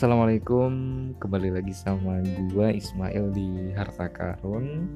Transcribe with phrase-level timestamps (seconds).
[0.00, 0.72] Assalamualaikum,
[1.20, 2.24] kembali lagi sama
[2.56, 4.88] gua Ismail di Harta Karun.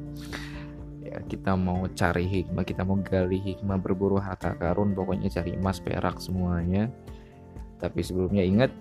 [1.04, 5.76] Ya, kita mau cari hikmah, kita mau gali hikmah berburu harta karun, pokoknya cari emas,
[5.76, 6.88] perak semuanya.
[7.84, 8.72] Tapi sebelumnya ingat,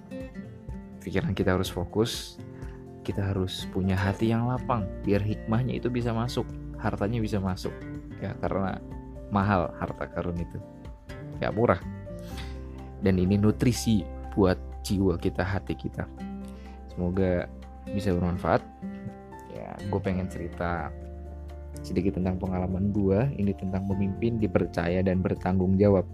[1.03, 2.39] pikiran kita harus fokus,
[3.03, 6.47] kita harus punya hati yang lapang, biar hikmahnya itu bisa masuk,
[6.79, 7.75] hartanya bisa masuk.
[8.23, 8.79] Ya, karena
[9.27, 10.55] mahal harta karun itu,
[11.43, 11.83] gak murah.
[13.03, 14.07] Dan ini nutrisi
[14.39, 16.05] buat jiwa kita hati kita.
[16.91, 17.47] Semoga
[17.89, 18.61] bisa bermanfaat.
[19.55, 20.91] Ya gue pengen cerita
[21.81, 26.05] sedikit tentang pengalaman gue ini tentang memimpin dipercaya dan bertanggung jawab.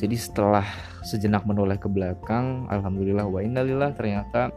[0.00, 0.64] Jadi setelah
[1.04, 4.48] sejenak menoleh ke belakang alhamdulillah wa innalillah ternyata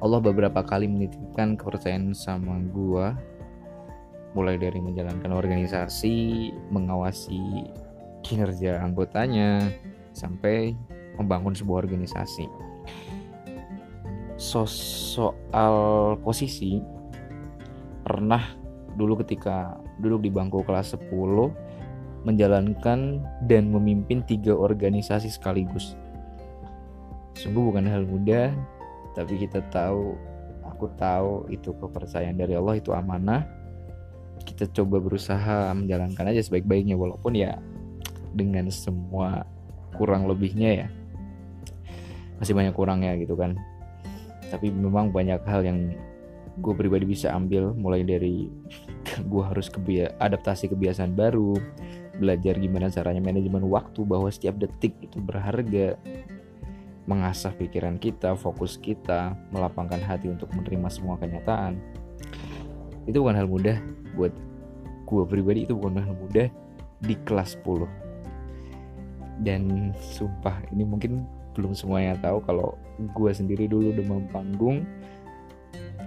[0.00, 3.06] Allah beberapa kali menitipkan kepercayaan sama gue
[4.34, 7.70] mulai dari menjalankan organisasi mengawasi
[8.26, 9.62] kinerja anggotanya
[10.16, 10.74] sampai
[11.18, 12.46] membangun sebuah organisasi.
[14.34, 15.74] So, soal
[16.20, 16.82] posisi
[18.02, 18.42] pernah
[18.98, 21.14] dulu ketika duduk di bangku kelas 10
[22.24, 25.94] menjalankan dan memimpin tiga organisasi sekaligus.
[27.36, 28.50] Sungguh bukan hal mudah,
[29.12, 30.16] tapi kita tahu,
[30.64, 33.44] aku tahu itu kepercayaan dari Allah itu amanah.
[34.44, 37.60] Kita coba berusaha menjalankan aja sebaik-baiknya walaupun ya
[38.34, 39.46] dengan semua
[39.94, 40.88] kurang lebihnya ya
[42.38, 43.54] masih banyak kurangnya gitu kan
[44.50, 45.94] tapi memang banyak hal yang
[46.62, 48.46] gue pribadi bisa ambil mulai dari
[49.30, 51.58] gue harus kebia adaptasi kebiasaan baru
[52.14, 55.98] belajar gimana caranya manajemen waktu bahwa setiap detik itu berharga
[57.04, 61.76] mengasah pikiran kita, fokus kita, melapangkan hati untuk menerima semua kenyataan.
[63.04, 63.76] Itu bukan hal mudah
[64.16, 64.32] buat
[65.04, 66.48] gue pribadi itu bukan hal mudah
[67.04, 69.44] di kelas 10.
[69.44, 74.82] Dan sumpah ini mungkin belum semuanya tahu kalau gue sendiri dulu demam panggung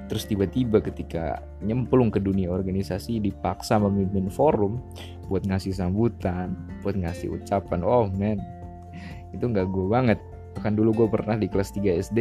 [0.08, 4.80] terus tiba-tiba ketika nyemplung ke dunia organisasi dipaksa memimpin forum
[5.28, 8.40] buat ngasih sambutan buat ngasih ucapan oh man
[9.36, 10.20] itu nggak gue banget.
[10.58, 12.20] Bahkan dulu gue pernah di kelas 3 SD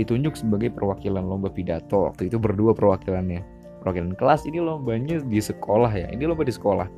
[0.00, 3.44] ditunjuk sebagai perwakilan lomba pidato waktu itu berdua perwakilannya.
[3.84, 6.88] Perwakilan kelas ini lombanya di sekolah ya ini lomba di sekolah.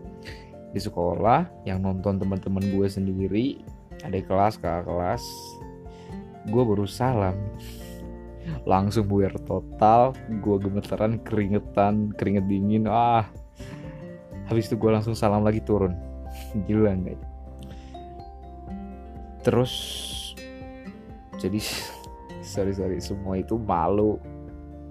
[0.72, 3.60] Di sekolah yang nonton teman-teman gue sendiri
[4.02, 5.22] ada kelas kakak kelas.
[6.50, 7.38] Gue baru salam.
[8.66, 12.90] Langsung buir total gue gemeteran keringetan keringet dingin.
[12.90, 13.30] Ah.
[14.50, 15.94] Habis itu gue langsung salam lagi turun.
[16.66, 17.32] Gila nggak
[19.42, 19.74] terus
[21.36, 21.58] jadi
[22.40, 24.22] sorry sorry semua itu malu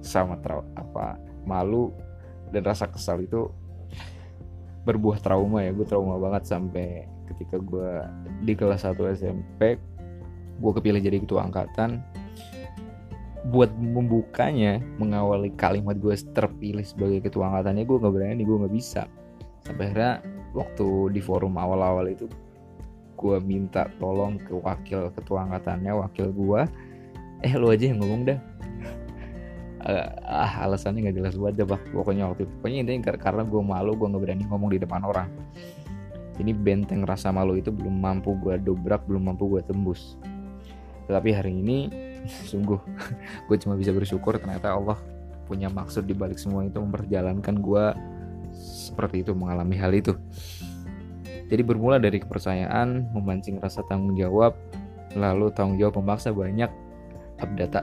[0.04, 1.16] sama trau apa
[1.48, 1.96] malu
[2.52, 3.48] dan rasa kesal itu
[4.84, 5.72] berbuah trauma ya.
[5.72, 7.92] Gue trauma banget sampai ketika gue
[8.44, 9.80] di kelas 1 SMP
[10.62, 12.00] gue kepilih jadi ketua angkatan.
[13.50, 19.10] Buat membukanya mengawali kalimat gue terpilih sebagai ketua angkatannya gue nggak berani gue nggak bisa.
[19.66, 20.22] Sampai akhirnya
[20.54, 20.88] waktu
[21.18, 22.30] di forum awal-awal itu
[23.18, 26.62] gue minta tolong ke wakil ketua angkatannya wakil gue
[27.46, 28.40] eh lu aja yang ngomong dah.
[29.82, 31.82] Ah alasannya nggak jelas banget pak.
[31.90, 35.26] Pokoknya waktu itu pokoknya intinya karena gue malu gue nggak berani ngomong di depan orang
[36.42, 40.18] ini benteng rasa malu itu belum mampu gue dobrak belum mampu gue tembus.
[41.06, 41.88] Tetapi hari ini
[42.50, 42.82] sungguh
[43.48, 44.98] gue cuma bisa bersyukur ternyata Allah
[45.46, 47.86] punya maksud di balik semua itu memperjalankan gue
[48.58, 50.18] seperti itu mengalami hal itu.
[51.52, 54.56] Jadi bermula dari kepercayaan memancing rasa tanggung jawab
[55.14, 56.72] lalu tanggung jawab memaksa banyak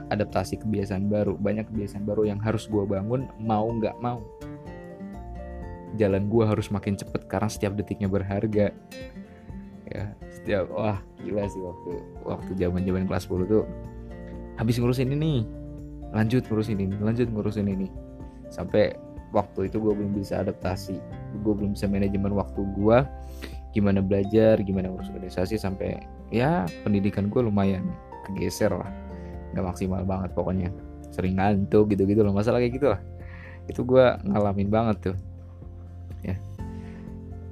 [0.09, 1.37] adaptasi kebiasaan baru.
[1.37, 4.23] Banyak kebiasaan baru yang harus gue bangun mau nggak mau
[5.97, 8.75] jalan gue harus makin cepet karena setiap detiknya berharga.
[9.89, 11.91] Ya setiap wah gila sih waktu
[12.21, 13.65] waktu zaman zaman kelas 10 tuh.
[14.61, 15.47] Habis ngurusin ini
[16.13, 17.87] lanjut ngurusin ini lanjut ngurusin ini.
[18.53, 18.93] Sampai
[19.33, 20.97] waktu itu gue belum bisa adaptasi
[21.45, 22.97] gue belum bisa manajemen waktu gue
[23.69, 26.01] gimana belajar gimana ngurus organisasi sampai
[26.33, 27.85] ya pendidikan gue lumayan
[28.29, 28.89] kegeser lah.
[29.53, 30.69] Nggak maksimal banget pokoknya.
[31.09, 33.01] Sering ngantuk gitu-gitu loh masalah kayak gitu lah
[33.69, 35.17] itu gue ngalamin banget tuh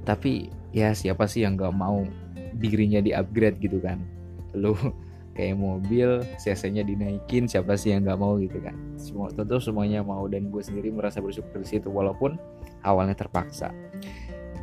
[0.07, 2.07] tapi ya siapa sih yang nggak mau
[2.56, 4.00] dirinya di upgrade gitu kan?
[4.56, 4.71] Lu
[5.36, 8.74] kayak mobil cc-nya dinaikin siapa sih yang nggak mau gitu kan?
[8.95, 10.24] Semua tentu semuanya mau.
[10.31, 12.39] Dan gue sendiri merasa bersyukur di situ walaupun
[12.88, 13.75] awalnya terpaksa.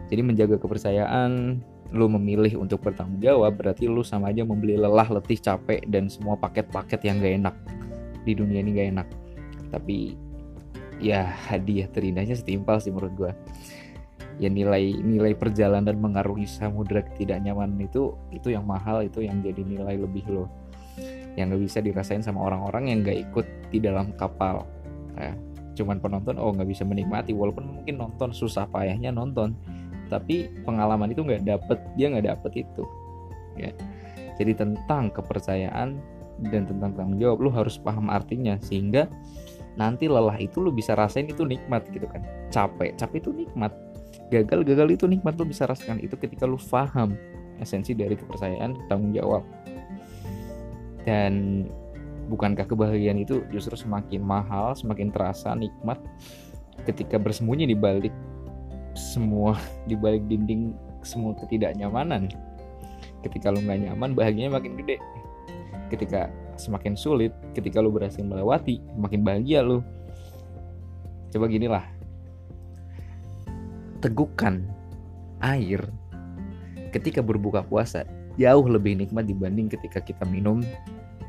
[0.08, 1.60] Jadi menjaga kepercayaan
[1.94, 6.34] lu memilih untuk bertanggung jawab berarti lu sama aja membeli lelah letih capek dan semua
[6.34, 7.54] paket-paket yang gak enak.
[8.24, 9.08] Di dunia ini gak enak.
[9.70, 10.16] Tapi
[10.98, 13.30] ya hadiah terindahnya setimpal sih menurut gue
[14.42, 19.94] ya nilai nilai perjalanan mengaruhi samudera ketidaknyamanan itu itu yang mahal itu yang jadi nilai
[19.94, 20.50] lebih lo
[21.34, 24.66] yang nggak bisa dirasain sama orang-orang yang nggak ikut di dalam kapal
[25.18, 25.34] ya,
[25.78, 29.54] cuman penonton oh nggak bisa menikmati walaupun mungkin nonton susah payahnya nonton
[30.06, 32.84] tapi pengalaman itu nggak dapet dia nggak dapet itu
[33.58, 33.70] ya.
[34.34, 35.94] Jadi tentang kepercayaan
[36.50, 39.06] dan tentang tanggung jawab lu harus paham artinya sehingga
[39.78, 42.22] nanti lelah itu lu bisa rasain itu nikmat gitu kan.
[42.50, 43.70] Capek capek itu nikmat
[44.32, 47.16] gagal gagal itu nikmat lu bisa rasakan itu ketika lu paham
[47.60, 49.44] esensi dari kepercayaan tanggung jawab.
[51.04, 51.64] Dan
[52.32, 56.00] bukankah kebahagiaan itu justru semakin mahal semakin terasa nikmat
[56.88, 58.14] ketika bersembunyi di balik
[58.96, 59.60] semua
[59.90, 60.72] di balik dinding
[61.04, 62.32] semua ketidaknyamanan?
[63.20, 65.00] Ketika lu nggak nyaman bahagianya makin gede.
[65.92, 69.84] Ketika semakin sulit ketika lu berhasil melewati makin bahagia lu.
[71.34, 71.93] Coba gini lah
[74.04, 74.60] tegukan
[75.40, 75.80] air
[76.92, 78.04] ketika berbuka puasa
[78.36, 80.60] jauh lebih nikmat dibanding ketika kita minum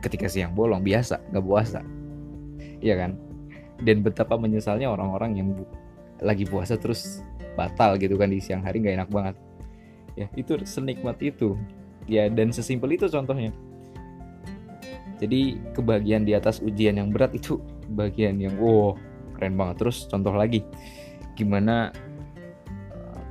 [0.04, 1.80] ketika siang bolong biasa nggak puasa.
[2.84, 3.12] Iya kan?
[3.82, 5.48] Dan betapa menyesalnya orang-orang yang
[6.20, 7.24] lagi puasa terus
[7.56, 9.36] batal gitu kan di siang hari nggak enak banget.
[10.20, 11.56] Ya itu senikmat itu.
[12.06, 13.50] Ya dan sesimpel itu contohnya.
[15.18, 17.58] Jadi kebahagiaan di atas ujian yang berat itu
[17.96, 18.94] bagian yang wow
[19.40, 19.82] keren banget.
[19.82, 20.62] Terus contoh lagi
[21.34, 21.92] gimana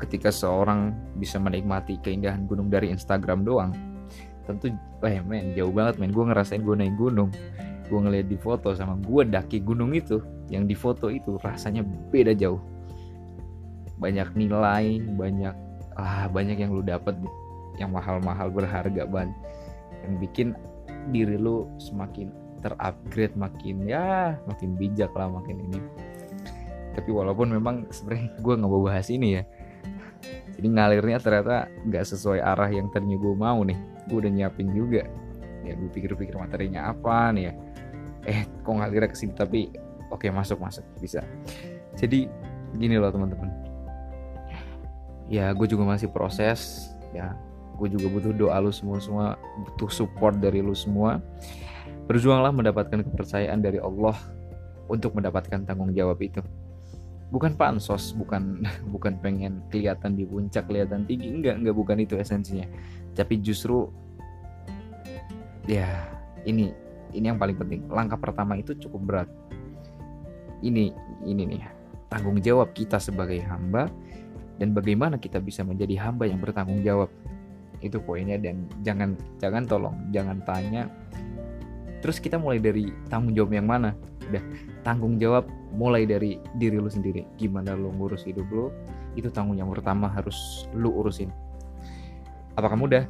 [0.05, 3.73] ketika seorang bisa menikmati keindahan gunung dari Instagram doang.
[4.45, 4.69] Tentu
[5.01, 6.12] eh men jauh banget men.
[6.12, 7.33] Gue ngerasain gue naik gunung.
[7.89, 10.21] Gue ngeliat di foto sama gue daki gunung itu
[10.53, 11.81] yang di foto itu rasanya
[12.12, 12.61] beda jauh.
[13.97, 15.55] Banyak nilai banyak
[15.97, 17.17] ah banyak yang lu dapet
[17.81, 19.33] yang mahal-mahal berharga ban.
[20.05, 20.49] Yang bikin
[21.09, 22.29] diri lu semakin
[22.61, 25.81] terupgrade makin ya makin bijak lah makin ini.
[26.93, 29.43] Tapi walaupun memang sebenarnya gue nggak mau bahas ini ya
[30.55, 33.79] jadi ngalirnya ternyata nggak sesuai arah yang tadinya gue mau nih.
[34.06, 35.03] Gue udah nyiapin juga.
[35.67, 37.53] Ya gue pikir-pikir materinya apa nih ya.
[38.25, 39.61] Eh kok ngalirnya ke sini tapi
[40.15, 40.87] oke masuk masuk.
[41.03, 41.27] Bisa.
[41.99, 42.31] Jadi
[42.79, 43.51] gini loh teman-teman.
[45.27, 46.91] Ya gue juga masih proses.
[47.11, 47.35] Ya
[47.75, 49.27] gue juga butuh doa lu semua semua.
[49.67, 51.19] Butuh support dari lu semua.
[52.07, 54.15] Berjuanglah mendapatkan kepercayaan dari Allah
[54.87, 56.45] untuk mendapatkan tanggung jawab itu
[57.32, 61.31] bukan pansos bukan bukan pengen kelihatan di puncak kelihatan tinggi.
[61.31, 62.69] Enggak enggak bukan itu esensinya.
[63.15, 63.88] Tapi justru
[65.65, 65.88] ya
[66.44, 66.75] ini
[67.15, 67.87] ini yang paling penting.
[67.88, 69.31] Langkah pertama itu cukup berat.
[70.65, 70.93] Ini
[71.25, 71.62] ini nih
[72.09, 73.88] tanggung jawab kita sebagai hamba
[74.56, 77.11] dan bagaimana kita bisa menjadi hamba yang bertanggung jawab.
[77.85, 80.88] Itu poinnya dan jangan jangan tolong jangan tanya.
[82.00, 83.97] Terus kita mulai dari tanggung jawab yang mana
[84.31, 84.43] udah
[84.87, 87.26] tanggung jawab mulai dari diri lu sendiri.
[87.41, 88.71] Gimana lu ngurus hidup lu
[89.15, 91.31] itu tanggung yang pertama harus lu urusin.
[92.55, 93.05] Apakah mudah?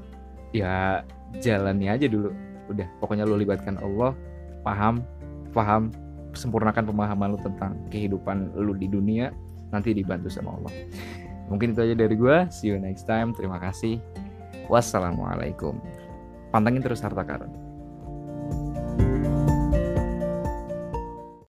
[0.54, 1.02] Ya
[1.40, 2.30] jalani aja dulu.
[2.70, 4.16] Udah pokoknya lu libatkan Allah
[4.64, 5.04] paham
[5.52, 5.92] paham
[6.32, 9.30] sempurnakan pemahaman lu tentang kehidupan lu di dunia
[9.70, 10.72] nanti dibantu sama Allah.
[11.52, 13.36] Mungkin itu aja dari gue see you next time.
[13.36, 14.00] Terima kasih.
[14.72, 15.76] Wassalamualaikum.
[16.48, 17.63] Pantengin terus harta karun